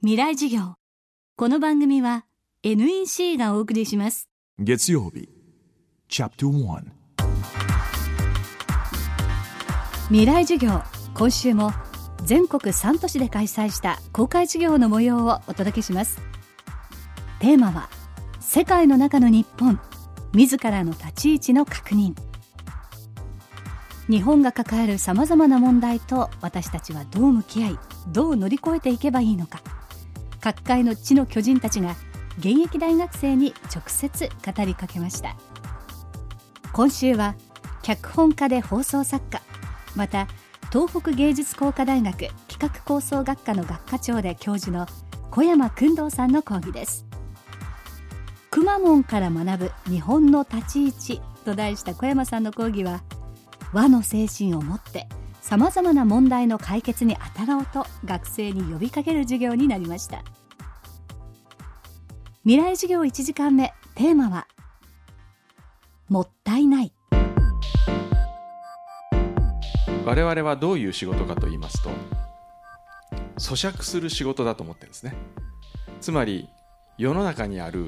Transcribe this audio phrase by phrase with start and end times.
[0.00, 0.74] 未来授業。
[1.36, 2.24] この番組は
[2.62, 4.28] NEC がお送りします。
[4.56, 5.28] 月曜日。
[6.08, 6.82] チャプター
[10.06, 10.82] 未来授業。
[11.14, 11.72] 今週も
[12.22, 16.20] 全国3都市で開催した公開授業の模様をお届けします。
[17.40, 17.90] テーマは
[18.38, 19.80] 世界の中の日本。
[20.32, 22.14] 自らの立ち位置の確認。
[24.08, 27.78] 日本が抱えるさまざまな問題と私たちはどう向き合い
[28.12, 29.60] どう乗り越えていけばいいのか
[30.40, 31.96] 各界の地の巨人たちが
[32.38, 35.36] 現役大学生に直接語りかけました。
[36.72, 37.34] 今週は
[37.82, 39.42] 脚本家で放送作家
[39.96, 40.28] また
[40.70, 44.86] 東北芸術工科大学企画構想学科の学科長で教授の
[45.30, 47.06] 小山君堂さんの講義です。
[48.50, 53.02] くまモンから学ぶ日本の立ち位置と題した小山さんの講義は
[53.72, 55.08] 和の精神を持って
[55.48, 60.22] さまざまな問題の解決に当たろうと学生に呼びかける授業になりました。
[62.42, 64.46] 未来授業1時間目テーマは
[66.10, 66.92] もったいない。
[70.04, 71.88] 我々はどういう仕事かと言いますと
[73.38, 75.14] 咀嚼する仕事だと思ってるんですね。
[76.02, 76.50] つまり
[76.98, 77.86] 世の中にある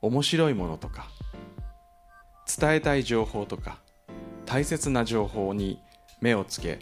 [0.00, 1.08] 面白いものとか
[2.56, 3.78] 伝えたい情報とか
[4.46, 5.80] 大切な情報に
[6.24, 6.78] 目をつけ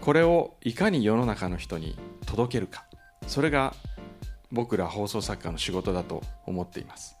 [0.00, 2.86] これをいかに世の中の人に届けるか。
[3.26, 3.74] それが
[4.50, 7.16] 僕ら放送作家の仕事だと思っています。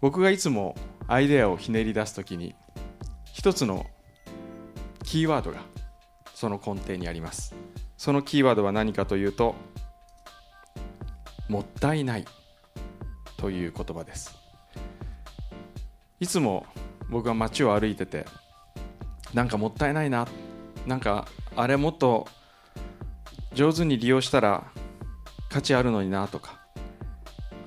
[0.00, 0.74] 僕がいつも
[1.06, 2.56] アイデアをひねり出す時に
[3.32, 3.86] 一つの
[5.04, 5.60] キーワードが
[6.34, 7.54] その根底にあります。
[7.96, 9.54] そのキーワードは何かというと
[11.48, 12.24] もったいない
[13.36, 14.34] という言葉です。
[16.18, 16.66] いつも
[17.10, 18.26] 僕は街を歩いてて
[19.34, 20.26] なんかもったいないな。
[20.86, 22.26] なんかあれもっと
[23.54, 24.64] 上手に利用したら
[25.48, 26.60] 価値あるのになとか。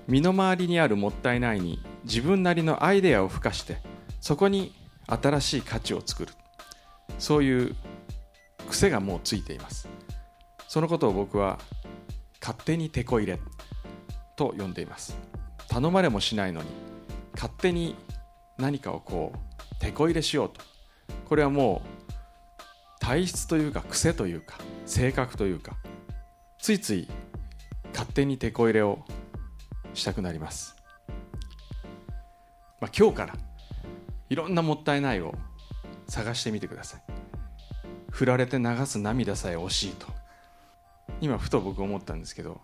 [0.08, 3.78] 身の回りにあるもったいないに自分なりのアイデアを付加して
[4.22, 4.76] そこに
[5.08, 6.34] 新しい価値を作る。
[7.18, 7.76] そういう
[8.70, 9.88] 癖がもうついています。
[10.68, 11.60] そのことを僕は
[12.42, 13.40] 勝手にテこ入れ
[14.36, 15.18] と呼んでいます。
[15.68, 16.70] 頼まれもしないのに
[17.34, 17.96] 勝手に
[18.58, 20.62] 何かをこうテこ入れしようと。
[21.26, 25.76] これはもう体質というか癖というか性格というか
[26.60, 27.08] ついつい
[27.94, 29.00] 勝手にテこ入れを
[29.94, 30.76] したくなります、
[32.82, 33.34] まあ、今日から
[34.30, 35.36] いろんなもったいないを
[36.08, 37.04] 探してみてください。
[38.12, 40.08] 振られて流す涙さえ惜しいと。
[41.22, 42.62] 今ふと僕思ったんですけど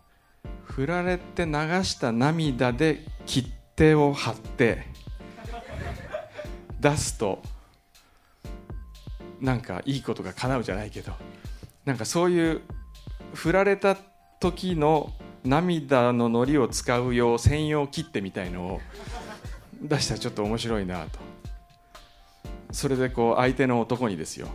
[0.64, 1.52] 振られて流
[1.84, 4.88] した涙で切手を貼って
[6.80, 7.42] 出すと
[9.41, 11.13] なんかいいことが叶うじゃないけど
[11.84, 12.62] なんかそういう
[13.34, 13.97] 振られた
[14.40, 15.12] 時の
[15.44, 18.81] 涙ののりを使う用専用切手みたいのを
[19.81, 21.19] 出したらちょっと面白いなと。
[22.72, 24.47] それでこう相手の男にですよ。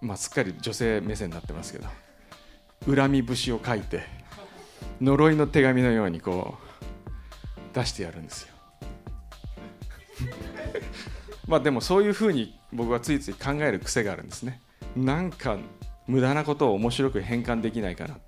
[0.00, 1.88] まあすっかり女性目線になってますけど
[2.94, 4.02] 恨み節を書いて
[5.00, 8.54] 呪いの手紙のようにこう出してやるんですよ。
[11.48, 14.60] まあでもそういうふうに僕はついつい考える癖があるんですね。
[14.94, 15.56] なんか
[16.06, 18.18] 無駄なことを面白く変換できないかな。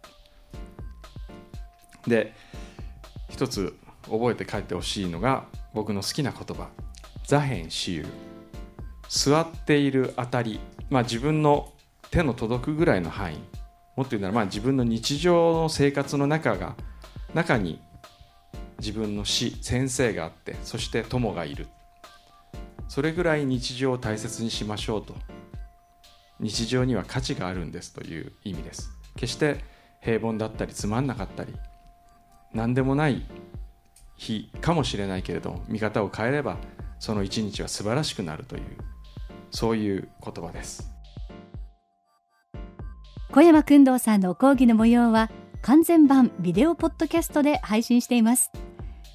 [2.06, 2.34] で
[3.28, 5.44] 一つ覚えて帰ってほしいのが
[5.74, 6.70] 僕の好きな言葉。
[7.26, 8.06] 座辺私有
[9.08, 10.58] 座っているあたり、
[10.88, 11.72] まあ、自分の
[12.10, 13.36] 手の届くぐらいの範囲。
[13.96, 16.74] もっと言うならまあ自分の日常の生活の中が
[17.34, 17.82] 中に
[18.78, 21.68] 自分の師先生があってそして友がいる。
[22.90, 25.14] それぐらい日常を大切にしましょうと。
[26.40, 28.90] 日常には価値があるんですという意味です。
[29.14, 29.64] 決して
[30.00, 31.54] 平凡だったりつまんなかったり
[32.52, 33.22] 何でもない
[34.16, 36.56] 日かもしれないけれど見方を変えれば
[36.98, 38.62] その一日は素晴らしくなるという
[39.52, 40.90] そういう言葉です。
[43.30, 45.30] 小山君堂さんの講義の模様は
[45.62, 48.50] 完全版ビデオポッドキャストで配信しています。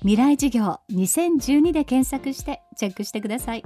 [0.05, 3.63] 未来授業2012で検索してチェックしてください。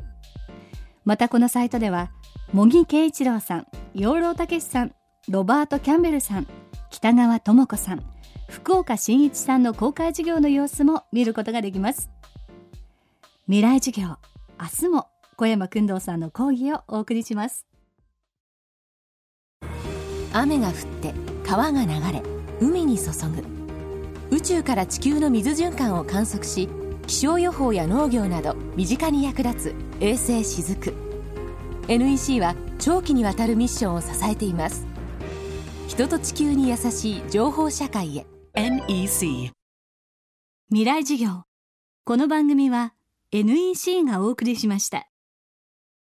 [1.04, 2.12] またこのサイトでは
[2.54, 4.96] 茂木圭一郎さん養老孟さん
[5.28, 6.48] ロバート・キャンベルさん
[6.92, 8.06] 北川智子さん
[8.48, 12.10] 福岡伸一さんの公開授業の様子も見ることができます。
[13.48, 14.16] 未来授業
[14.58, 17.66] 明日も小山君堂さんの講義をお送りします。
[20.32, 21.14] 雨が降って
[21.46, 22.24] 川が流れ
[22.62, 23.59] 海に注ぐ。
[24.32, 26.70] 宇宙から地球の水循環を観測し
[27.08, 31.10] 気象予報や農業など身近に役立つ衛星しずく
[31.90, 34.86] NEC は長期にわたるミッションを支えています。
[35.88, 38.28] 人と地球に優しい情報社会へ。
[38.54, 39.52] NEC
[40.70, 41.44] 未来授業。
[42.06, 42.94] この番組は
[43.32, 45.08] NEC がお送りしました